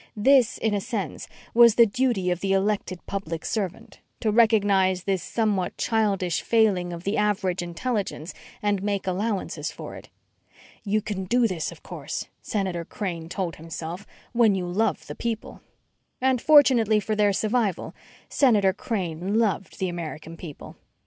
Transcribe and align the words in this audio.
This, 0.17 0.57
in 0.57 0.73
a 0.73 0.81
sense, 0.81 1.27
was 1.53 1.75
the 1.75 1.85
duty 1.85 2.31
of 2.31 2.39
the 2.39 2.53
elected 2.53 3.05
public 3.05 3.45
servant 3.45 3.99
to 4.19 4.31
recognize 4.31 5.03
this 5.03 5.21
somewhat 5.21 5.77
childish 5.77 6.41
failing 6.41 6.91
of 6.91 7.03
the 7.03 7.17
average 7.17 7.61
intelligence 7.61 8.33
and 8.63 8.81
make 8.81 9.05
allowances 9.05 9.69
for 9.69 9.95
it. 9.95 10.09
You 10.83 11.03
can 11.03 11.25
do 11.25 11.45
this, 11.47 11.71
of 11.71 11.83
course, 11.83 12.29
Senator 12.41 12.83
Crane 12.83 13.29
told 13.29 13.57
himself, 13.57 14.07
when 14.33 14.55
you 14.55 14.65
love 14.65 15.05
the 15.05 15.13
people. 15.13 15.61
And, 16.19 16.41
fortunately 16.41 16.99
for 16.99 17.15
their 17.15 17.31
survival, 17.31 17.93
Senator 18.27 18.73
Crane 18.73 19.37
loved 19.37 19.77
the 19.77 19.87
American 19.89 20.35
people. 20.35 20.77